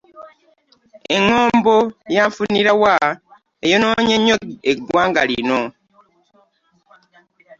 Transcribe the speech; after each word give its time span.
Eŋŋombo 1.15 1.75
ya 2.15 2.23
nfunira 2.29 2.71
wa 2.81 2.95
eyonoonye 3.65 4.15
nnyo 4.19 4.35
eggwanga 4.71 5.21
lino. 5.29 5.59